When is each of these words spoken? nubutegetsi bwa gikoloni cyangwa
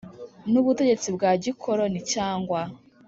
nubutegetsi 0.51 1.07
bwa 1.15 1.31
gikoloni 1.43 1.99
cyangwa 2.13 2.61